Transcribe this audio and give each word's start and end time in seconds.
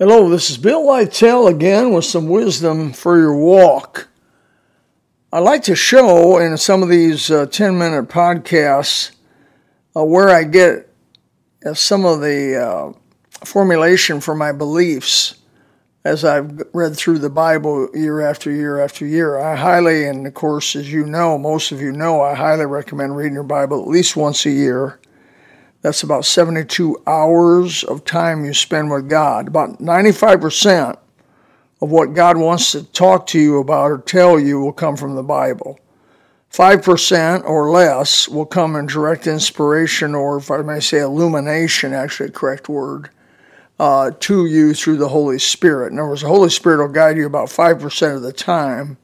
Hello, 0.00 0.28
this 0.28 0.50
is 0.50 0.58
Bill 0.58 0.82
Lytell 0.82 1.48
again 1.48 1.92
with 1.92 2.04
some 2.04 2.26
wisdom 2.26 2.92
for 2.92 3.16
your 3.16 3.36
walk. 3.36 4.08
I 5.32 5.38
like 5.38 5.62
to 5.62 5.76
show 5.76 6.36
in 6.38 6.56
some 6.56 6.82
of 6.82 6.88
these 6.88 7.30
uh, 7.30 7.46
10 7.46 7.78
minute 7.78 8.08
podcasts 8.08 9.12
uh, 9.96 10.02
where 10.04 10.30
I 10.30 10.42
get 10.42 10.92
uh, 11.64 11.74
some 11.74 12.04
of 12.04 12.20
the 12.20 12.56
uh, 12.56 12.92
formulation 13.44 14.20
for 14.20 14.34
my 14.34 14.50
beliefs 14.50 15.36
as 16.04 16.24
I've 16.24 16.60
read 16.72 16.96
through 16.96 17.20
the 17.20 17.30
Bible 17.30 17.88
year 17.94 18.20
after 18.20 18.50
year 18.50 18.80
after 18.80 19.06
year. 19.06 19.38
I 19.38 19.54
highly, 19.54 20.08
and 20.08 20.26
of 20.26 20.34
course, 20.34 20.74
as 20.74 20.92
you 20.92 21.06
know, 21.06 21.38
most 21.38 21.70
of 21.70 21.80
you 21.80 21.92
know, 21.92 22.20
I 22.20 22.34
highly 22.34 22.66
recommend 22.66 23.16
reading 23.16 23.34
your 23.34 23.44
Bible 23.44 23.80
at 23.80 23.86
least 23.86 24.16
once 24.16 24.44
a 24.44 24.50
year 24.50 24.98
that's 25.84 26.02
about 26.02 26.24
72 26.24 27.02
hours 27.06 27.84
of 27.84 28.06
time 28.06 28.46
you 28.46 28.54
spend 28.54 28.90
with 28.90 29.06
God. 29.06 29.48
About 29.48 29.80
95% 29.80 30.96
of 31.82 31.90
what 31.90 32.14
God 32.14 32.38
wants 32.38 32.72
to 32.72 32.84
talk 32.84 33.26
to 33.28 33.38
you 33.38 33.58
about 33.58 33.90
or 33.90 33.98
tell 33.98 34.40
you 34.40 34.58
will 34.58 34.72
come 34.72 34.96
from 34.96 35.14
the 35.14 35.22
Bible. 35.22 35.78
5% 36.50 37.44
or 37.44 37.70
less 37.70 38.26
will 38.30 38.46
come 38.46 38.76
in 38.76 38.86
direct 38.86 39.26
inspiration, 39.26 40.14
or 40.14 40.38
if 40.38 40.50
I 40.50 40.62
may 40.62 40.80
say 40.80 41.00
illumination, 41.00 41.92
actually, 41.92 42.30
correct 42.30 42.70
word, 42.70 43.10
uh, 43.78 44.12
to 44.20 44.46
you 44.46 44.72
through 44.72 44.96
the 44.96 45.08
Holy 45.08 45.38
Spirit. 45.38 45.92
In 45.92 45.98
other 45.98 46.08
words, 46.08 46.22
the 46.22 46.28
Holy 46.28 46.48
Spirit 46.48 46.78
will 46.78 46.94
guide 46.94 47.18
you 47.18 47.26
about 47.26 47.48
5% 47.48 48.16
of 48.16 48.22
the 48.22 48.32
time, 48.32 48.96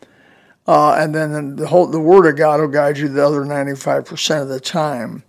uh, 0.66 0.94
and 0.94 1.14
then 1.14 1.56
the, 1.56 1.66
whole, 1.66 1.88
the 1.88 2.00
Word 2.00 2.24
of 2.24 2.36
God 2.36 2.60
will 2.60 2.68
guide 2.68 2.96
you 2.96 3.08
the 3.08 3.26
other 3.26 3.42
95% 3.42 4.40
of 4.40 4.48
the 4.48 4.60
time. 4.60 5.24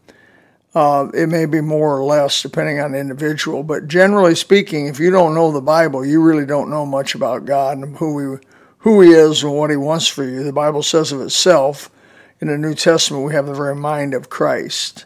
Uh, 0.73 1.09
it 1.13 1.27
may 1.27 1.45
be 1.45 1.59
more 1.59 1.98
or 1.98 2.03
less 2.03 2.41
depending 2.41 2.79
on 2.79 2.93
the 2.93 2.98
individual, 2.98 3.62
but 3.62 3.88
generally 3.88 4.35
speaking, 4.35 4.88
if 4.88 4.99
you 4.99 5.12
don't 5.12 5.35
know 5.35 5.52
the 5.52 5.62
Bible, 5.62 6.05
you 6.05 6.21
really 6.21 6.45
don't 6.45 6.70
know 6.70 6.85
much 6.85 7.13
about 7.13 7.43
God 7.43 7.77
and 7.77 7.98
who 7.98 8.38
He, 8.38 8.48
who 8.79 9.02
he 9.02 9.12
is 9.12 9.43
and 9.43 9.54
what 9.54 9.70
He 9.70 9.76
wants 9.76 10.07
for 10.07 10.23
you. 10.23 10.43
The 10.43 10.54
Bible 10.54 10.82
says 10.82 11.12
of 11.12 11.20
itself 11.21 11.91
in 12.40 12.48
the 12.48 12.57
New 12.57 12.73
Testament, 12.73 13.26
we 13.26 13.34
have 13.34 13.48
the 13.48 13.54
very 13.54 13.76
mind 13.76 14.13
of 14.13 14.29
Christ. 14.29 15.05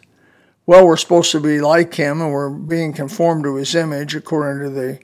Well, 0.66 0.86
we're 0.86 0.96
supposed 0.96 1.32
to 1.32 1.40
be 1.40 1.60
like 1.60 1.94
Him 1.94 2.20
and 2.20 2.32
we're 2.32 2.50
being 2.50 2.92
conformed 2.92 3.42
to 3.44 3.56
His 3.56 3.74
image 3.74 4.14
according 4.14 4.62
to 4.62 4.70
the 4.70 5.00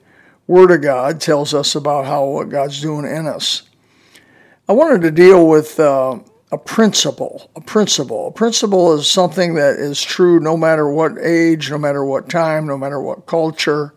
Word 0.47 0.71
of 0.71 0.81
God, 0.81 1.19
tells 1.19 1.53
us 1.53 1.75
about 1.75 2.05
how 2.05 2.25
what 2.25 2.49
God's 2.49 2.81
doing 2.81 3.05
in 3.05 3.27
us. 3.27 3.63
I 4.69 4.73
wanted 4.73 5.01
to 5.01 5.11
deal 5.11 5.45
with. 5.45 5.77
Uh, 5.77 6.19
a 6.53 6.57
principle. 6.59 7.49
A 7.55 7.61
principle. 7.61 8.27
A 8.27 8.31
principle 8.31 8.93
is 8.93 9.09
something 9.09 9.55
that 9.55 9.77
is 9.79 9.99
true 9.99 10.39
no 10.39 10.55
matter 10.55 10.87
what 10.87 11.17
age, 11.19 11.71
no 11.71 11.79
matter 11.79 12.05
what 12.05 12.29
time, 12.29 12.67
no 12.67 12.77
matter 12.77 13.01
what 13.01 13.25
culture, 13.25 13.91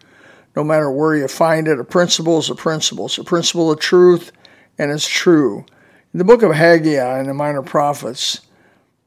no 0.57 0.65
matter 0.65 0.91
where 0.91 1.15
you 1.15 1.29
find 1.29 1.69
it. 1.69 1.79
A 1.79 1.85
principle 1.85 2.39
is 2.39 2.49
a 2.49 2.55
principle. 2.55 3.07
It's 3.07 3.19
a 3.19 3.25
principle 3.25 3.71
of 3.71 3.79
truth, 3.79 4.33
and 4.79 4.91
it's 4.91 5.07
true. 5.07 5.67
In 6.15 6.19
the 6.19 6.25
book 6.25 6.43
of 6.43 6.55
Haggai 6.55 7.19
and 7.19 7.29
the 7.29 7.35
Minor 7.35 7.61
Prophets, 7.61 8.41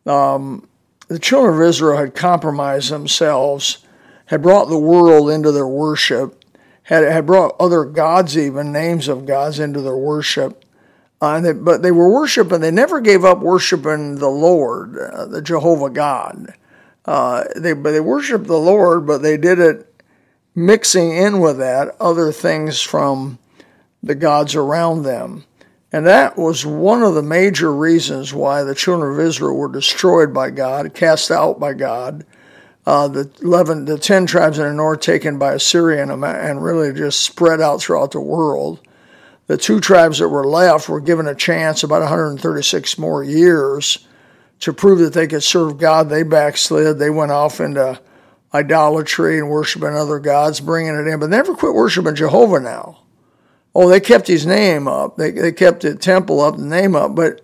um, 0.06 0.70
the 1.08 1.18
children 1.18 1.56
of 1.56 1.68
Israel 1.68 1.98
had 1.98 2.14
compromised 2.14 2.92
themselves, 2.92 3.80
had 4.28 4.44
brought 4.44 4.70
the 4.70 4.78
world 4.78 5.32
into 5.32 5.52
their 5.52 5.68
worship, 5.68 6.46
had, 6.84 7.04
had 7.04 7.26
brought 7.26 7.56
other 7.60 7.84
gods, 7.84 8.38
even 8.38 8.72
names 8.72 9.08
of 9.08 9.26
gods, 9.26 9.58
into 9.58 9.82
their 9.82 9.98
worship 9.98 10.66
uh, 11.22 11.42
they, 11.42 11.54
but 11.54 11.82
they 11.82 11.92
were 11.92 12.12
worshiping, 12.12 12.62
they 12.62 12.72
never 12.72 13.02
gave 13.02 13.26
up 13.26 13.40
worshiping 13.40 14.16
the 14.16 14.30
Lord, 14.30 14.98
uh, 14.98 15.26
the 15.26 15.42
Jehovah 15.42 15.90
God. 15.90 16.54
Uh, 17.06 17.44
they, 17.56 17.74
but 17.74 17.92
they 17.92 18.00
worshiped 18.00 18.46
the 18.46 18.60
Lord, 18.60 19.06
but 19.06 19.22
they 19.22 19.36
did 19.36 19.60
it 19.60 19.86
mixing 20.56 21.16
in 21.16 21.40
with 21.40 21.58
that 21.58 21.96
other 22.00 22.32
things 22.32 22.82
from 22.82 23.38
the 24.02 24.16
gods 24.16 24.56
around 24.56 25.04
them. 25.04 25.44
And 25.92 26.06
that 26.06 26.38
was 26.38 26.66
one 26.66 27.02
of 27.02 27.16
the 27.16 27.24
major 27.24 27.74
reasons 27.74 28.34
why 28.34 28.64
the 28.64 28.76
children 28.76 29.14
of 29.14 29.20
Israel 29.20 29.56
were 29.56 29.72
destroyed 29.72 30.34
by 30.34 30.52
God, 30.52 30.94
cast 30.94 31.32
out 31.32 31.60
by 31.60 31.74
God. 31.74 32.26
Uh, 32.86 33.08
the 33.08 33.30
11, 33.42 33.86
the 33.86 33.98
10 33.98 34.26
tribes 34.26 34.58
in 34.58 34.66
the 34.66 34.74
north 34.74 35.02
taken 35.02 35.38
by 35.38 35.54
Assyria 35.54 36.02
and, 36.02 36.24
and 36.24 36.64
really 36.64 36.94
just 36.94 37.22
spread 37.22 37.60
out 37.60 37.82
throughout 37.82 38.12
the 38.12 38.22
world 38.22 38.80
the 39.50 39.58
two 39.58 39.80
tribes 39.80 40.20
that 40.20 40.30
were 40.30 40.46
left 40.46 40.88
were 40.88 41.02
given 41.02 41.28
a 41.28 41.34
chance 41.34 41.82
about 41.82 42.02
136 42.02 43.00
more 43.00 43.24
years 43.24 44.08
to 44.60 44.72
prove 44.72 45.00
that 45.00 45.14
they 45.14 45.26
could 45.26 45.42
serve 45.42 45.80
God. 45.80 46.08
They 46.08 46.22
backslid. 46.22 47.00
They 47.00 47.10
went 47.10 47.32
off 47.32 47.60
into 47.60 48.00
idolatry 48.54 49.40
and 49.40 49.50
worshiping 49.50 49.96
other 49.96 50.20
gods, 50.20 50.60
bringing 50.60 50.94
it 50.94 51.08
in, 51.08 51.20
but 51.20 51.32
never 51.32 51.56
quit 51.56 51.74
worshiping 51.74 52.14
Jehovah 52.14 52.60
now. 52.60 53.00
Oh, 53.74 53.90
they 53.90 54.00
kept 54.00 54.28
his 54.28 54.46
name 54.46 54.88
up. 54.88 55.18
They, 55.18 55.32
they 55.32 55.52
kept 55.52 55.82
the 55.82 55.96
temple 55.96 56.42
up, 56.42 56.58
the 56.58 56.64
name 56.64 56.96
up, 56.96 57.16
but 57.16 57.42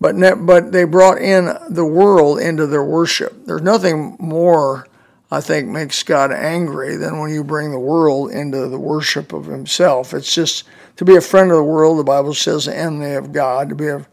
but 0.00 0.14
ne- 0.14 0.34
but 0.34 0.70
they 0.70 0.84
brought 0.84 1.18
in 1.18 1.52
the 1.68 1.84
world 1.84 2.38
into 2.38 2.68
their 2.68 2.84
worship. 2.84 3.46
There's 3.46 3.62
nothing 3.62 4.16
more 4.20 4.86
I 5.32 5.40
think 5.40 5.66
makes 5.66 6.02
God 6.02 6.30
angry 6.30 6.96
than 6.96 7.18
when 7.18 7.32
you 7.32 7.42
bring 7.42 7.70
the 7.70 7.78
world 7.78 8.30
into 8.32 8.68
the 8.68 8.78
worship 8.78 9.32
of 9.32 9.46
Himself. 9.46 10.12
It's 10.12 10.34
just 10.34 10.64
to 10.96 11.06
be 11.06 11.16
a 11.16 11.22
friend 11.22 11.50
of 11.50 11.56
the 11.56 11.64
world. 11.64 11.98
The 11.98 12.04
Bible 12.04 12.34
says 12.34 12.68
enemy 12.68 13.14
of 13.14 13.32
God. 13.32 13.70
To 13.70 13.74
be 13.74 13.86
a 13.86 14.06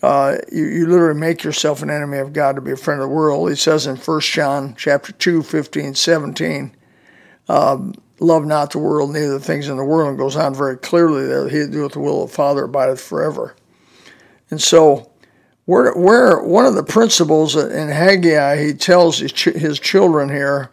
uh, 0.00 0.38
you, 0.52 0.66
you 0.66 0.86
literally 0.86 1.18
make 1.18 1.42
yourself 1.42 1.82
an 1.82 1.90
enemy 1.90 2.18
of 2.18 2.32
God 2.32 2.54
to 2.54 2.60
be 2.60 2.70
a 2.70 2.76
friend 2.76 3.00
of 3.00 3.08
the 3.08 3.14
world. 3.14 3.50
He 3.50 3.56
says 3.56 3.88
in 3.88 3.96
1 3.96 4.20
John 4.20 4.76
chapter 4.76 5.10
2, 5.10 5.42
15, 5.42 5.96
17, 5.96 6.76
um, 7.48 7.94
love 8.20 8.44
not 8.44 8.70
the 8.70 8.78
world, 8.78 9.12
neither 9.12 9.38
the 9.38 9.40
things 9.40 9.66
in 9.66 9.76
the 9.76 9.84
world. 9.84 10.10
And 10.10 10.18
goes 10.18 10.36
on 10.36 10.54
very 10.54 10.76
clearly 10.76 11.26
there, 11.26 11.48
he 11.48 11.66
doeth 11.66 11.94
the 11.94 12.00
will 12.00 12.22
of 12.22 12.30
the 12.30 12.36
Father 12.36 12.64
abideth 12.64 13.00
forever. 13.00 13.56
And 14.50 14.62
so 14.62 15.10
where, 15.66 15.92
where 15.94 16.40
one 16.42 16.66
of 16.66 16.74
the 16.74 16.82
principles 16.82 17.56
in 17.56 17.88
Haggai, 17.88 18.62
he 18.62 18.74
tells 18.74 19.18
his, 19.18 19.32
ch- 19.32 19.44
his 19.44 19.78
children 19.78 20.28
here 20.28 20.70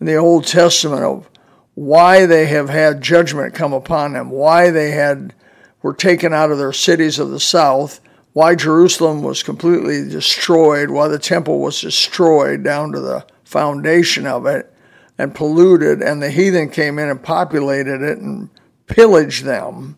in 0.00 0.06
the 0.06 0.16
Old 0.16 0.46
Testament 0.46 1.02
of 1.02 1.28
why 1.74 2.26
they 2.26 2.46
have 2.46 2.68
had 2.68 3.02
judgment 3.02 3.54
come 3.54 3.72
upon 3.72 4.12
them, 4.12 4.30
why 4.30 4.70
they 4.70 4.90
had 4.90 5.34
were 5.82 5.94
taken 5.94 6.34
out 6.34 6.50
of 6.50 6.58
their 6.58 6.72
cities 6.72 7.18
of 7.18 7.30
the 7.30 7.40
south, 7.40 8.00
why 8.32 8.54
Jerusalem 8.54 9.22
was 9.22 9.42
completely 9.42 10.08
destroyed, 10.08 10.90
why 10.90 11.08
the 11.08 11.18
temple 11.18 11.60
was 11.60 11.80
destroyed 11.80 12.62
down 12.62 12.92
to 12.92 13.00
the 13.00 13.24
foundation 13.44 14.26
of 14.26 14.46
it 14.46 14.72
and 15.18 15.34
polluted, 15.34 16.02
and 16.02 16.22
the 16.22 16.30
heathen 16.30 16.70
came 16.70 16.98
in 16.98 17.08
and 17.08 17.22
populated 17.22 18.02
it 18.02 18.18
and 18.18 18.50
pillaged 18.86 19.44
them. 19.44 19.96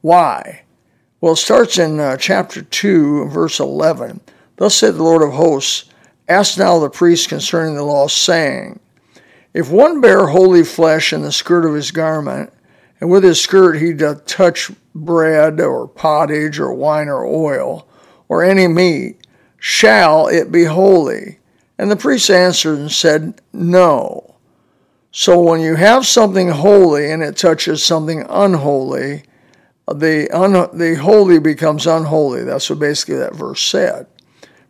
Why? 0.00 0.62
Well, 1.26 1.32
it 1.32 1.38
starts 1.38 1.76
in 1.76 1.98
uh, 1.98 2.16
chapter 2.18 2.62
2, 2.62 3.30
verse 3.30 3.58
11. 3.58 4.20
Thus 4.58 4.76
said 4.76 4.94
the 4.94 5.02
Lord 5.02 5.24
of 5.24 5.32
hosts, 5.32 5.90
Ask 6.28 6.56
now 6.56 6.78
the 6.78 6.88
priest 6.88 7.28
concerning 7.28 7.74
the 7.74 7.82
law, 7.82 8.06
saying, 8.06 8.78
If 9.52 9.68
one 9.68 10.00
bear 10.00 10.28
holy 10.28 10.62
flesh 10.62 11.12
in 11.12 11.22
the 11.22 11.32
skirt 11.32 11.66
of 11.66 11.74
his 11.74 11.90
garment, 11.90 12.52
and 13.00 13.10
with 13.10 13.24
his 13.24 13.40
skirt 13.40 13.78
he 13.78 13.92
doth 13.92 14.24
touch 14.26 14.70
bread 14.94 15.60
or 15.60 15.88
pottage 15.88 16.60
or 16.60 16.72
wine 16.72 17.08
or 17.08 17.26
oil, 17.26 17.88
or 18.28 18.44
any 18.44 18.68
meat, 18.68 19.26
shall 19.58 20.28
it 20.28 20.52
be 20.52 20.62
holy? 20.62 21.40
And 21.76 21.90
the 21.90 21.96
priest 21.96 22.30
answered 22.30 22.78
and 22.78 22.92
said, 22.92 23.40
No. 23.52 24.36
So 25.10 25.42
when 25.42 25.58
you 25.58 25.74
have 25.74 26.06
something 26.06 26.50
holy 26.50 27.10
and 27.10 27.20
it 27.20 27.36
touches 27.36 27.84
something 27.84 28.24
unholy, 28.28 29.24
the, 29.94 30.28
un, 30.30 30.52
the 30.76 30.96
holy 30.96 31.38
becomes 31.38 31.86
unholy. 31.86 32.42
That's 32.42 32.68
what 32.68 32.80
basically 32.80 33.16
that 33.16 33.34
verse 33.34 33.62
said. 33.62 34.06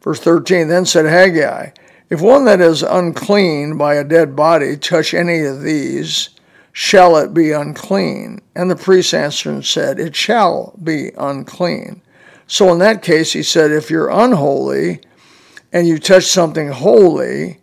Verse 0.02 0.20
13 0.20 0.68
Then 0.68 0.84
said 0.84 1.06
Haggai, 1.06 1.70
If 2.10 2.20
one 2.20 2.44
that 2.44 2.60
is 2.60 2.82
unclean 2.82 3.76
by 3.78 3.94
a 3.94 4.04
dead 4.04 4.36
body 4.36 4.76
touch 4.76 5.14
any 5.14 5.40
of 5.40 5.62
these, 5.62 6.30
shall 6.72 7.16
it 7.16 7.32
be 7.32 7.52
unclean? 7.52 8.40
And 8.54 8.70
the 8.70 8.76
priest 8.76 9.14
answered 9.14 9.50
and 9.50 9.64
said, 9.64 9.98
It 9.98 10.14
shall 10.14 10.78
be 10.82 11.12
unclean. 11.16 12.02
So 12.46 12.72
in 12.72 12.78
that 12.78 13.02
case, 13.02 13.32
he 13.32 13.42
said, 13.42 13.72
If 13.72 13.90
you're 13.90 14.10
unholy 14.10 15.00
and 15.72 15.88
you 15.88 15.98
touch 15.98 16.24
something 16.24 16.68
holy, 16.68 17.60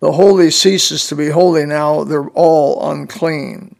the 0.00 0.12
holy 0.12 0.50
ceases 0.50 1.08
to 1.08 1.16
be 1.16 1.30
holy 1.30 1.66
now, 1.66 2.04
they're 2.04 2.28
all 2.30 2.90
unclean. 2.90 3.76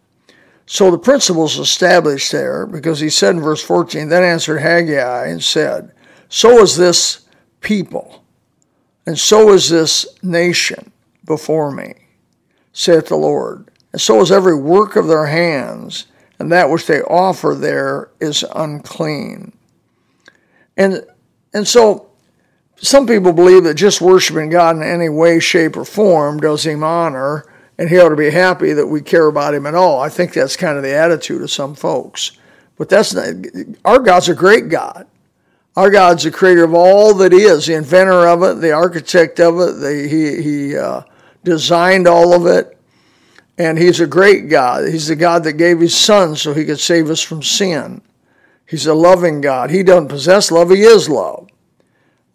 So 0.73 0.93
the 0.93 0.99
principles 0.99 1.59
established 1.59 2.31
there 2.31 2.65
because 2.65 3.01
he 3.01 3.11
said 3.11 3.35
in 3.35 3.41
verse 3.41 3.61
14, 3.61 4.09
Then 4.09 4.23
answered 4.23 4.61
Haggai 4.61 5.27
and 5.27 5.43
said, 5.43 5.91
So 6.29 6.63
is 6.63 6.77
this 6.77 7.27
people, 7.61 8.23
and 9.05 9.19
so 9.19 9.53
is 9.53 9.69
this 9.69 10.07
nation 10.23 10.93
before 11.25 11.73
me, 11.73 11.95
saith 12.73 13.09
the 13.09 13.17
Lord. 13.17 13.69
And 13.93 14.01
so 14.01 14.21
is 14.21 14.31
every 14.31 14.55
work 14.55 14.95
of 14.95 15.09
their 15.09 15.27
hands, 15.27 16.07
and 16.39 16.53
that 16.53 16.71
which 16.71 16.87
they 16.87 17.03
offer 17.03 17.57
there 17.59 18.11
is 18.21 18.45
unclean. 18.55 19.53
And, 20.77 21.05
and 21.53 21.67
so 21.67 22.11
some 22.77 23.09
people 23.09 23.33
believe 23.33 23.65
that 23.65 23.75
just 23.75 24.01
worshiping 24.01 24.51
God 24.51 24.77
in 24.77 24.85
any 24.85 25.09
way, 25.09 25.41
shape, 25.41 25.77
or 25.77 25.85
form 25.85 26.39
does 26.39 26.65
him 26.65 26.85
honor 26.85 27.45
and 27.81 27.89
he 27.89 27.99
ought 27.99 28.11
to 28.11 28.17
be 28.17 28.29
happy 28.29 28.75
that 28.75 28.87
we 28.87 29.01
care 29.01 29.27
about 29.27 29.55
him 29.55 29.65
at 29.65 29.75
all. 29.75 30.03
I 30.03 30.11
think 30.11 30.35
that's 30.35 30.55
kind 30.55 30.77
of 30.77 30.83
the 30.83 30.95
attitude 30.95 31.41
of 31.41 31.51
some 31.51 31.75
folks. 31.75 32.33
But 32.77 32.91
that's 32.91 33.15
not, 33.15 33.29
our 33.87 33.99
God's 33.99 34.29
a 34.29 34.35
great 34.35 34.69
God. 34.69 35.07
Our 35.77 35.91
God's 35.91 36.25
the 36.25 36.31
creator 36.31 36.65
of 36.65 36.75
all 36.75 37.15
that 37.15 37.33
is, 37.33 37.65
the 37.65 37.77
inventor 37.77 38.29
of 38.29 38.43
it, 38.43 38.61
the 38.61 38.73
architect 38.73 39.41
of 39.41 39.59
it. 39.61 39.81
The, 39.81 40.07
he 40.11 40.43
he 40.43 40.77
uh, 40.77 41.05
designed 41.43 42.07
all 42.07 42.35
of 42.35 42.45
it. 42.45 42.77
And 43.57 43.79
he's 43.79 44.01
a 44.01 44.07
great 44.07 44.51
God. 44.51 44.87
He's 44.87 45.07
the 45.07 45.17
God 45.17 45.45
that 45.45 45.55
gave 45.55 45.81
his 45.81 45.97
son 45.97 46.37
so 46.37 46.53
he 46.53 46.67
could 46.67 46.81
save 46.81 47.09
us 47.09 47.23
from 47.23 47.43
sin. 47.43 48.03
He's 48.67 48.87
a 48.87 48.95
loving 48.95 49.41
God. 49.41 49.71
He 49.71 49.83
doesn't 49.83 50.09
possess 50.09 50.51
love, 50.51 50.69
he 50.69 50.83
is 50.83 51.09
love. 51.09 51.49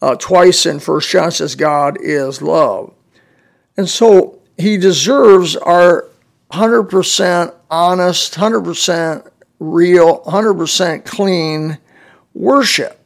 Uh, 0.01 0.15
twice 0.15 0.65
in 0.65 0.79
First 0.79 1.11
John 1.11 1.29
says 1.29 1.53
God 1.53 1.99
is 2.01 2.41
love. 2.41 2.95
And 3.77 3.87
so 3.87 4.34
he 4.57 4.77
deserves 4.77 5.55
our 5.55 6.05
100% 6.51 7.53
honest, 7.69 8.33
100% 8.35 9.29
real, 9.59 10.21
100% 10.23 11.05
clean 11.05 11.77
worship. 12.33 12.99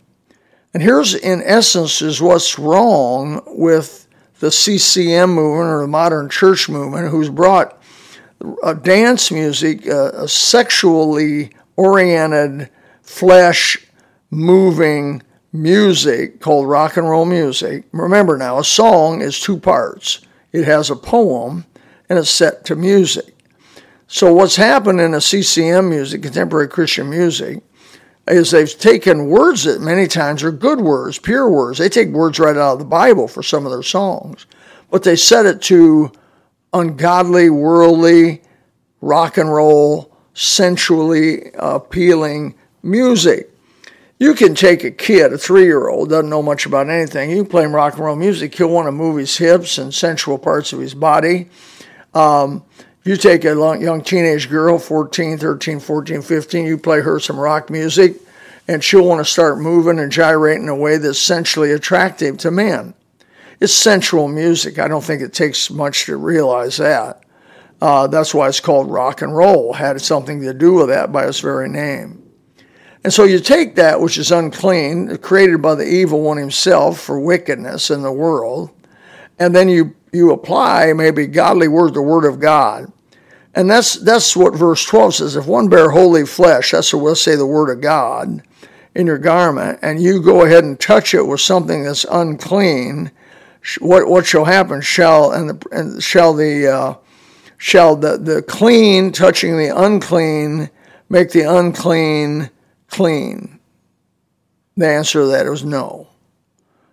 And 0.73 0.83
here's, 0.83 1.15
in 1.15 1.41
essence, 1.43 2.01
is 2.01 2.21
what's 2.21 2.59
wrong 2.59 3.41
with 3.47 4.07
the 4.39 4.51
CCM 4.51 5.33
movement 5.33 5.69
or 5.69 5.81
the 5.81 5.87
modern 5.87 6.29
church 6.29 6.69
movement, 6.69 7.09
who's 7.09 7.29
brought 7.29 7.81
a 8.63 8.75
dance 8.75 9.31
music, 9.31 9.85
a, 9.87 10.09
a 10.09 10.27
sexually 10.27 11.51
oriented, 11.75 12.69
flesh 13.01 13.77
moving 14.29 15.23
music 15.51 16.39
called 16.39 16.67
rock 16.67 16.97
and 16.97 17.09
roll 17.09 17.25
music. 17.25 17.85
Remember 17.91 18.37
now, 18.37 18.59
a 18.59 18.63
song 18.63 19.21
is 19.21 19.39
two 19.39 19.57
parts 19.57 20.21
it 20.51 20.65
has 20.65 20.89
a 20.89 20.95
poem 20.95 21.65
and 22.09 22.17
it's 22.17 22.29
set 22.29 22.65
to 22.65 22.75
music. 22.75 23.35
So, 24.07 24.33
what's 24.33 24.55
happened 24.55 24.99
in 24.99 25.11
the 25.11 25.21
CCM 25.21 25.89
music, 25.89 26.23
contemporary 26.23 26.67
Christian 26.67 27.09
music, 27.09 27.61
is 28.27 28.51
they've 28.51 28.79
taken 28.79 29.27
words 29.27 29.63
that 29.63 29.81
many 29.81 30.07
times 30.07 30.43
are 30.43 30.51
good 30.51 30.81
words, 30.81 31.19
pure 31.19 31.49
words. 31.49 31.77
They 31.77 31.89
take 31.89 32.09
words 32.09 32.39
right 32.39 32.55
out 32.55 32.73
of 32.73 32.79
the 32.79 32.85
Bible 32.85 33.27
for 33.27 33.43
some 33.43 33.65
of 33.65 33.71
their 33.71 33.83
songs, 33.83 34.45
but 34.89 35.03
they 35.03 35.15
set 35.15 35.45
it 35.45 35.61
to 35.63 36.11
ungodly, 36.73 37.49
worldly, 37.49 38.41
rock 39.01 39.37
and 39.37 39.51
roll, 39.51 40.15
sensually 40.33 41.51
appealing 41.55 42.55
music. 42.83 43.51
You 44.19 44.33
can 44.33 44.53
take 44.53 44.83
a 44.83 44.91
kid, 44.91 45.31
a 45.31 45.37
three 45.37 45.63
year 45.63 45.87
old, 45.87 46.09
doesn't 46.09 46.29
know 46.29 46.41
much 46.41 46.65
about 46.65 46.89
anything. 46.89 47.31
You 47.31 47.45
play 47.45 47.63
him 47.63 47.73
rock 47.73 47.93
and 47.93 48.03
roll 48.03 48.17
music, 48.17 48.53
he'll 48.53 48.67
want 48.67 48.87
to 48.87 48.91
move 48.91 49.15
his 49.15 49.37
hips 49.37 49.77
and 49.77 49.93
sensual 49.93 50.37
parts 50.37 50.73
of 50.73 50.81
his 50.81 50.93
body. 50.93 51.47
Um, 52.13 52.65
you 53.05 53.15
take 53.15 53.45
a 53.45 53.55
young 53.55 54.03
teenage 54.03 54.49
girl, 54.49 54.77
14, 54.77 55.37
13, 55.37 55.79
14, 55.79 56.21
15, 56.21 56.65
you 56.65 56.77
play 56.77 56.99
her 56.99 57.17
some 57.21 57.39
rock 57.39 57.69
music, 57.69 58.17
and 58.67 58.83
she'll 58.83 59.05
want 59.05 59.25
to 59.25 59.31
start 59.31 59.57
moving 59.57 59.99
and 59.99 60.11
gyrating 60.11 60.63
in 60.63 60.69
a 60.69 60.75
way 60.75 60.97
that's 60.97 61.17
sensually 61.17 61.71
attractive 61.71 62.37
to 62.39 62.51
men. 62.51 62.93
It's 63.61 63.73
sensual 63.73 64.27
music. 64.27 64.79
I 64.79 64.89
don't 64.89 65.03
think 65.03 65.21
it 65.21 65.33
takes 65.33 65.71
much 65.71 66.05
to 66.05 66.17
realize 66.17 66.75
that. 66.77 67.23
Uh, 67.81 68.07
that's 68.07 68.33
why 68.33 68.49
it's 68.49 68.59
called 68.59 68.91
rock 68.91 69.21
and 69.21 69.35
roll. 69.35 69.71
Had 69.71 70.01
something 70.01 70.41
to 70.41 70.53
do 70.53 70.73
with 70.73 70.89
that 70.89 71.13
by 71.13 71.25
its 71.25 71.39
very 71.39 71.69
name. 71.69 72.18
And 73.03 73.13
so 73.13 73.23
you 73.23 73.39
take 73.39 73.75
that 73.75 74.01
which 74.01 74.17
is 74.17 74.31
unclean, 74.31 75.17
created 75.17 75.61
by 75.61 75.75
the 75.75 75.87
evil 75.87 76.21
one 76.21 76.37
himself 76.37 76.99
for 76.99 77.19
wickedness 77.19 77.89
in 77.89 78.01
the 78.01 78.11
world, 78.11 78.71
and 79.39 79.55
then 79.55 79.69
you, 79.69 79.95
you 80.11 80.31
apply 80.31 80.91
maybe 80.93 81.25
godly 81.27 81.69
word, 81.69 81.93
the 81.93 82.01
word 82.01 82.25
of 82.25 82.39
God. 82.39 82.91
And 83.55 83.69
that's 83.69 83.95
that's 83.95 84.35
what 84.35 84.55
verse 84.55 84.85
12 84.85 85.15
says. 85.15 85.35
If 85.35 85.47
one 85.47 85.69
bear 85.69 85.89
holy 85.89 86.25
flesh, 86.25 86.71
that's 86.71 86.93
what 86.93 87.03
we'll 87.03 87.15
say 87.15 87.35
the 87.35 87.45
word 87.45 87.69
of 87.69 87.81
God 87.81 88.43
in 88.95 89.07
your 89.07 89.17
garment, 89.17 89.79
and 89.81 90.01
you 90.01 90.21
go 90.21 90.43
ahead 90.43 90.63
and 90.63 90.79
touch 90.79 91.13
it 91.13 91.25
with 91.25 91.41
something 91.41 91.83
that's 91.83 92.05
unclean, 92.05 93.11
what 93.79 94.07
what 94.07 94.25
shall 94.25 94.45
happen? 94.45 94.81
Shall 94.81 95.31
and, 95.31 95.49
the, 95.49 95.67
and 95.71 96.03
shall 96.03 96.33
the 96.33 96.67
uh, 96.67 96.95
shall 97.57 97.95
the, 97.95 98.17
the 98.17 98.41
clean 98.41 99.11
touching 99.11 99.57
the 99.57 99.75
unclean 99.75 100.69
make 101.09 101.31
the 101.31 101.41
unclean 101.41 102.49
clean? 102.89 103.59
The 104.77 104.87
answer 104.87 105.21
to 105.21 105.27
that 105.27 105.45
is 105.45 105.63
no. 105.63 106.07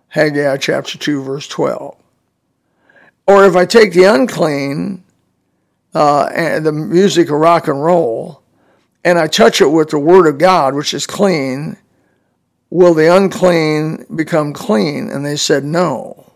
Haggai 0.09 0.57
chapter 0.57 0.97
2, 0.97 1.23
verse 1.23 1.47
12. 1.47 1.95
Or 3.27 3.45
if 3.45 3.55
I 3.55 3.65
take 3.65 3.93
the 3.93 4.05
unclean, 4.05 5.03
uh, 5.93 6.29
and 6.33 6.65
the 6.65 6.71
music 6.71 7.29
of 7.29 7.39
rock 7.39 7.67
and 7.67 7.81
roll, 7.81 8.41
and 9.03 9.17
I 9.17 9.27
touch 9.27 9.61
it 9.61 9.67
with 9.67 9.89
the 9.89 9.99
Word 9.99 10.27
of 10.27 10.37
God, 10.37 10.75
which 10.75 10.93
is 10.93 11.07
clean, 11.07 11.77
will 12.69 12.93
the 12.93 13.13
unclean 13.15 14.05
become 14.15 14.53
clean? 14.53 15.09
And 15.09 15.25
they 15.25 15.37
said, 15.37 15.63
no. 15.63 16.31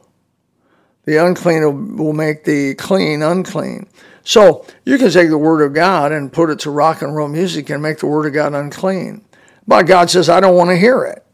The 1.05 1.17
unclean 1.17 1.63
will, 1.63 2.05
will 2.05 2.13
make 2.13 2.43
the 2.43 2.75
clean 2.75 3.21
unclean. 3.21 3.87
So 4.23 4.65
you 4.85 4.97
can 4.97 5.11
take 5.11 5.29
the 5.29 5.37
Word 5.37 5.61
of 5.61 5.73
God 5.73 6.11
and 6.11 6.31
put 6.31 6.49
it 6.49 6.59
to 6.59 6.71
rock 6.71 7.01
and 7.01 7.15
roll 7.15 7.27
music 7.27 7.69
and 7.69 7.81
make 7.81 7.99
the 7.99 8.07
Word 8.07 8.27
of 8.27 8.33
God 8.33 8.53
unclean. 8.53 9.23
But 9.67 9.83
God 9.83 10.09
says, 10.09 10.29
I 10.29 10.39
don't 10.39 10.55
want 10.55 10.69
to 10.69 10.77
hear 10.77 11.03
it. 11.03 11.25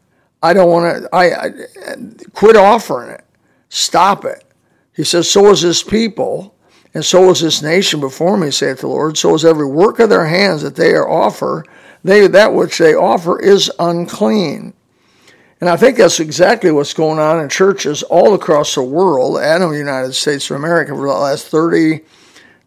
I 0.42 0.52
don't 0.52 0.70
want 0.70 1.02
to, 1.02 1.08
I, 1.14 1.46
I 1.46 1.50
quit 2.32 2.56
offering 2.56 3.10
it. 3.10 3.24
Stop 3.68 4.24
it. 4.24 4.44
He 4.94 5.04
says, 5.04 5.30
so 5.30 5.50
is 5.50 5.62
this 5.62 5.82
people, 5.82 6.54
and 6.94 7.04
so 7.04 7.30
is 7.30 7.40
this 7.40 7.62
nation 7.62 8.00
before 8.00 8.36
me, 8.36 8.50
saith 8.50 8.80
the 8.80 8.88
Lord. 8.88 9.16
So 9.16 9.34
is 9.34 9.44
every 9.44 9.66
work 9.66 9.98
of 9.98 10.10
their 10.10 10.26
hands 10.26 10.62
that 10.62 10.76
they 10.76 10.94
offer. 10.96 11.64
They, 12.04 12.26
that 12.26 12.54
which 12.54 12.78
they 12.78 12.94
offer 12.94 13.40
is 13.40 13.70
unclean. 13.78 14.74
And 15.60 15.68
I 15.68 15.76
think 15.76 15.98
that's 15.98 16.20
exactly 16.20 16.70
what's 16.70 16.94
going 16.94 17.18
on 17.18 17.40
in 17.40 17.48
churches 17.48 18.04
all 18.04 18.34
across 18.34 18.74
the 18.74 18.82
world 18.82 19.38
and 19.38 19.62
in 19.62 19.70
the 19.70 19.78
United 19.78 20.12
States 20.14 20.50
of 20.50 20.56
America 20.56 20.94
for 20.94 21.08
the 21.08 21.12
last 21.12 21.48
30, 21.48 22.00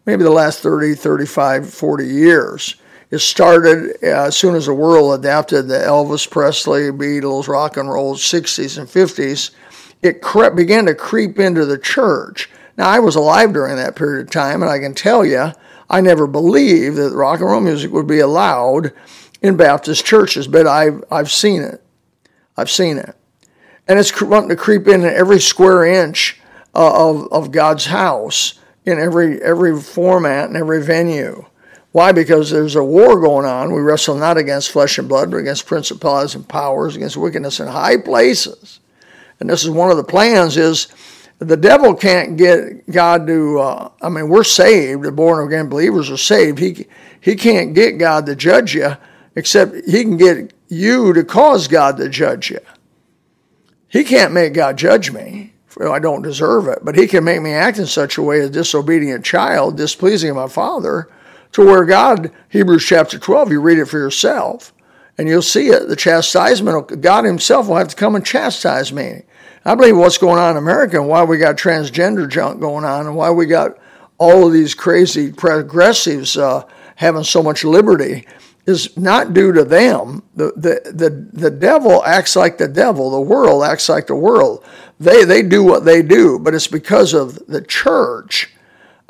maybe 0.05 0.23
the 0.23 0.29
last 0.29 0.59
30, 0.59 0.95
35, 0.95 1.73
40 1.73 2.05
years. 2.05 2.75
It 3.11 3.19
started 3.19 3.97
uh, 4.01 4.27
as 4.27 4.37
soon 4.37 4.55
as 4.55 4.65
the 4.67 4.73
world 4.73 5.19
adapted 5.19 5.67
the 5.67 5.75
Elvis 5.75 6.29
Presley, 6.29 6.91
Beatles, 6.91 7.49
rock 7.49 7.75
and 7.75 7.89
roll 7.89 8.15
60s 8.15 8.77
and 8.77 8.87
50s. 8.87 9.51
It 10.01 10.55
began 10.55 10.85
to 10.85 10.95
creep 10.95 11.37
into 11.37 11.65
the 11.65 11.77
church. 11.77 12.49
Now, 12.77 12.89
I 12.89 12.99
was 12.99 13.15
alive 13.15 13.51
during 13.51 13.75
that 13.75 13.97
period 13.97 14.27
of 14.27 14.31
time, 14.31 14.61
and 14.61 14.71
I 14.71 14.79
can 14.79 14.95
tell 14.95 15.25
you, 15.25 15.51
I 15.89 15.99
never 15.99 16.25
believed 16.25 16.95
that 16.95 17.13
rock 17.13 17.41
and 17.41 17.49
roll 17.49 17.59
music 17.59 17.91
would 17.91 18.07
be 18.07 18.19
allowed 18.19 18.93
in 19.41 19.57
Baptist 19.57 20.05
churches, 20.05 20.47
but 20.47 20.65
I've, 20.65 21.03
I've 21.11 21.29
seen 21.29 21.61
it. 21.61 21.83
I've 22.55 22.69
seen 22.69 22.97
it. 22.97 23.15
And 23.87 23.99
it's 23.99 24.21
wanting 24.21 24.49
to 24.49 24.55
creep 24.55 24.87
in 24.87 25.03
every 25.03 25.39
square 25.41 25.85
inch 25.85 26.39
uh, 26.73 27.09
of, 27.09 27.27
of 27.31 27.51
God's 27.51 27.87
house, 27.87 28.53
in 28.85 28.97
every, 28.99 29.41
every 29.41 29.79
format 29.79 30.47
and 30.47 30.55
every 30.55 30.81
venue. 30.81 31.45
Why? 31.91 32.11
Because 32.11 32.49
there's 32.49 32.75
a 32.75 32.83
war 32.83 33.19
going 33.19 33.45
on. 33.45 33.73
We 33.73 33.81
wrestle 33.81 34.15
not 34.15 34.37
against 34.37 34.71
flesh 34.71 34.97
and 34.97 35.09
blood, 35.09 35.31
but 35.31 35.37
against 35.37 35.65
principalities 35.65 36.35
and 36.35 36.47
powers, 36.47 36.95
against 36.95 37.17
wickedness 37.17 37.59
in 37.59 37.67
high 37.67 37.97
places. 37.97 38.79
And 39.39 39.49
this 39.49 39.63
is 39.63 39.69
one 39.69 39.91
of 39.91 39.97
the 39.97 40.03
plans 40.03 40.55
is 40.55 40.87
the 41.39 41.57
devil 41.57 41.95
can't 41.95 42.37
get 42.37 42.89
God 42.89 43.25
to, 43.27 43.59
uh, 43.59 43.91
I 44.01 44.09
mean, 44.09 44.29
we're 44.29 44.43
saved, 44.43 45.03
the 45.03 45.11
born 45.11 45.45
again 45.45 45.67
believers 45.67 46.09
are 46.11 46.17
saved. 46.17 46.59
He, 46.59 46.85
he 47.19 47.35
can't 47.35 47.73
get 47.73 47.97
God 47.97 48.25
to 48.27 48.35
judge 48.35 48.75
you, 48.75 48.95
except 49.35 49.73
he 49.87 50.03
can 50.03 50.17
get 50.17 50.53
you 50.69 51.11
to 51.13 51.23
cause 51.23 51.67
God 51.67 51.97
to 51.97 52.07
judge 52.07 52.51
you. 52.51 52.59
He 53.87 54.03
can't 54.03 54.31
make 54.31 54.53
God 54.53 54.77
judge 54.77 55.11
me. 55.11 55.53
I 55.81 55.99
don't 55.99 56.21
deserve 56.21 56.67
it, 56.67 56.79
but 56.83 56.95
he 56.95 57.07
can 57.07 57.23
make 57.23 57.41
me 57.41 57.53
act 57.53 57.79
in 57.79 57.87
such 57.87 58.17
a 58.17 58.21
way 58.21 58.41
as 58.41 58.49
a 58.49 58.51
disobedient 58.51 59.25
child, 59.25 59.77
displeasing 59.77 60.35
my 60.35 60.47
father, 60.47 61.09
to 61.53 61.65
where 61.65 61.85
God, 61.85 62.31
Hebrews 62.49 62.85
chapter 62.85 63.19
12, 63.19 63.51
you 63.51 63.61
read 63.61 63.79
it 63.79 63.85
for 63.85 63.97
yourself, 63.97 64.73
and 65.17 65.27
you'll 65.27 65.41
see 65.41 65.67
it. 65.67 65.87
The 65.87 65.95
chastisement, 65.95 67.01
God 67.01 67.25
Himself 67.25 67.67
will 67.67 67.77
have 67.77 67.89
to 67.89 67.95
come 67.95 68.15
and 68.15 68.25
chastise 68.25 68.91
me. 68.91 69.23
I 69.63 69.75
believe 69.75 69.97
what's 69.97 70.17
going 70.17 70.39
on 70.39 70.51
in 70.51 70.57
America 70.57 70.99
and 70.99 71.07
why 71.07 71.23
we 71.23 71.37
got 71.37 71.57
transgender 71.57 72.27
junk 72.27 72.59
going 72.59 72.83
on 72.83 73.05
and 73.05 73.15
why 73.15 73.29
we 73.29 73.45
got 73.45 73.77
all 74.17 74.47
of 74.47 74.53
these 74.53 74.73
crazy 74.73 75.31
progressives 75.31 76.37
uh, 76.37 76.63
having 76.95 77.23
so 77.23 77.43
much 77.43 77.63
liberty 77.63 78.25
is 78.65 78.95
not 78.97 79.33
due 79.33 79.51
to 79.51 79.63
them. 79.63 80.23
The, 80.35 80.53
the, 80.55 80.91
the, 80.91 81.09
the 81.33 81.51
devil 81.51 82.03
acts 82.05 82.35
like 82.35 82.57
the 82.57 82.67
devil. 82.67 83.11
The 83.11 83.21
world 83.21 83.63
acts 83.63 83.89
like 83.89 84.07
the 84.07 84.15
world. 84.15 84.63
They, 84.99 85.25
they 85.25 85.41
do 85.41 85.63
what 85.63 85.85
they 85.85 86.01
do, 86.01 86.39
but 86.39 86.53
it's 86.53 86.67
because 86.67 87.13
of 87.13 87.35
the 87.47 87.61
church 87.61 88.53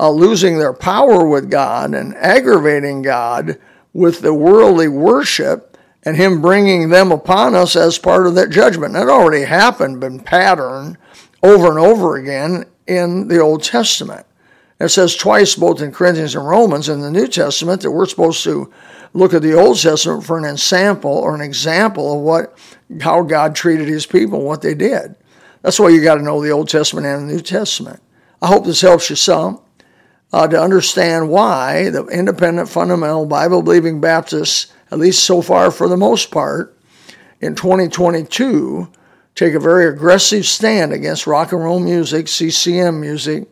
uh, 0.01 0.09
losing 0.09 0.57
their 0.57 0.73
power 0.73 1.27
with 1.27 1.51
God 1.51 1.93
and 1.93 2.15
aggravating 2.15 3.03
God 3.03 3.59
with 3.93 4.21
the 4.21 4.33
worldly 4.33 4.87
worship 4.87 5.77
and 6.01 6.17
Him 6.17 6.41
bringing 6.41 6.89
them 6.89 7.11
upon 7.11 7.53
us 7.53 7.75
as 7.75 7.99
part 7.99 8.25
of 8.25 8.33
that 8.33 8.49
judgment. 8.49 8.93
That 8.93 9.09
already 9.09 9.45
happened, 9.45 9.99
been 9.99 10.19
patterned 10.19 10.97
over 11.43 11.69
and 11.69 11.77
over 11.77 12.15
again 12.15 12.65
in 12.87 13.27
the 13.27 13.39
Old 13.39 13.63
Testament. 13.63 14.25
It 14.79 14.89
says 14.89 15.15
twice, 15.15 15.53
both 15.53 15.83
in 15.83 15.91
Corinthians 15.91 16.33
and 16.33 16.47
Romans 16.47 16.89
in 16.89 17.01
the 17.01 17.11
New 17.11 17.27
Testament, 17.27 17.81
that 17.81 17.91
we're 17.91 18.07
supposed 18.07 18.43
to 18.45 18.73
look 19.13 19.35
at 19.35 19.43
the 19.43 19.53
Old 19.53 19.79
Testament 19.79 20.25
for 20.25 20.39
an 20.39 20.45
example 20.45 21.11
or 21.11 21.35
an 21.35 21.41
example 21.41 22.17
of 22.17 22.21
what 22.21 22.57
how 23.01 23.21
God 23.21 23.53
treated 23.53 23.87
His 23.87 24.07
people, 24.07 24.41
what 24.41 24.63
they 24.63 24.73
did. 24.73 25.15
That's 25.61 25.79
why 25.79 25.89
you 25.89 26.01
got 26.01 26.15
to 26.15 26.23
know 26.23 26.41
the 26.41 26.49
Old 26.49 26.69
Testament 26.69 27.05
and 27.05 27.29
the 27.29 27.33
New 27.33 27.41
Testament. 27.41 28.01
I 28.41 28.47
hope 28.47 28.65
this 28.65 28.81
helps 28.81 29.11
you 29.11 29.15
some 29.15 29.61
uh, 30.33 30.47
to 30.47 30.61
understand 30.61 31.29
why 31.29 31.89
the 31.89 32.05
independent, 32.07 32.69
fundamental, 32.69 33.25
Bible 33.25 33.61
believing 33.61 33.99
Baptists, 33.99 34.71
at 34.91 34.99
least 34.99 35.23
so 35.23 35.41
far 35.41 35.71
for 35.71 35.87
the 35.87 35.97
most 35.97 36.31
part, 36.31 36.77
in 37.39 37.55
2022, 37.55 38.87
take 39.35 39.53
a 39.53 39.59
very 39.59 39.87
aggressive 39.87 40.45
stand 40.45 40.93
against 40.93 41.27
rock 41.27 41.51
and 41.51 41.63
roll 41.63 41.79
music, 41.79 42.27
CCM 42.27 43.01
music, 43.01 43.47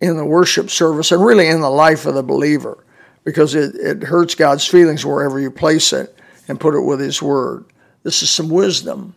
in 0.00 0.16
the 0.16 0.24
worship 0.24 0.68
service 0.68 1.12
and 1.12 1.24
really 1.24 1.46
in 1.46 1.60
the 1.60 1.70
life 1.70 2.06
of 2.06 2.14
the 2.14 2.22
believer 2.24 2.84
because 3.24 3.54
it, 3.54 3.74
it 3.76 4.02
hurts 4.02 4.34
God's 4.34 4.66
feelings 4.66 5.06
wherever 5.06 5.38
you 5.38 5.50
place 5.50 5.92
it 5.92 6.18
and 6.48 6.58
put 6.58 6.74
it 6.74 6.80
with 6.80 6.98
His 6.98 7.22
Word. 7.22 7.66
This 8.02 8.22
is 8.22 8.28
some 8.28 8.48
wisdom 8.48 9.14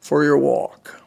for 0.00 0.24
your 0.24 0.38
walk. 0.38 1.01